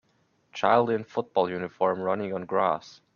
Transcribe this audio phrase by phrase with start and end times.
[0.51, 3.01] Child in football uniform running on grass.